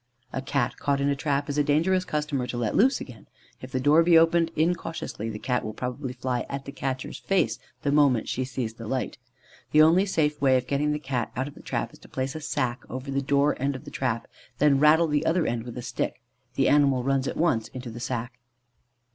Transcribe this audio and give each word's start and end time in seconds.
A 0.33 0.41
Cat 0.41 0.77
caught 0.79 0.99
in 0.99 1.09
a 1.09 1.15
trap 1.15 1.47
is 1.47 1.59
a 1.59 1.63
dangerous 1.63 2.05
customer 2.05 2.47
to 2.47 2.57
let 2.57 2.75
loose 2.75 2.99
again. 2.99 3.27
If 3.61 3.71
the 3.71 3.79
door 3.79 4.01
be 4.01 4.17
opened 4.17 4.49
incautiously, 4.55 5.29
the 5.29 5.37
Cat 5.37 5.63
will 5.63 5.75
probably 5.75 6.13
fly 6.13 6.43
at 6.49 6.65
the 6.65 6.71
catcher's 6.71 7.19
face 7.19 7.59
the 7.83 7.91
moment 7.91 8.27
she 8.27 8.43
sees 8.43 8.73
the 8.73 8.87
light. 8.87 9.19
The 9.71 9.83
only 9.83 10.07
safe 10.07 10.41
way 10.41 10.57
of 10.57 10.65
getting 10.65 10.91
the 10.91 10.97
Cat 10.97 11.31
out 11.35 11.47
of 11.47 11.53
the 11.53 11.61
trap 11.61 11.93
is 11.93 11.99
to 11.99 12.09
place 12.09 12.33
a 12.33 12.41
sack 12.41 12.81
over 12.89 13.11
the 13.11 13.21
door 13.21 13.55
end 13.61 13.75
of 13.75 13.85
the 13.85 13.91
trap, 13.91 14.23
and 14.23 14.27
then 14.73 14.79
rattle 14.79 15.05
the 15.05 15.23
other 15.23 15.45
end 15.45 15.65
with 15.65 15.77
a 15.77 15.83
stick. 15.83 16.19
The 16.55 16.67
animal 16.67 17.03
runs 17.03 17.27
at 17.27 17.37
once 17.37 17.67
into 17.67 17.91
the 17.91 17.99
sack. 17.99 18.39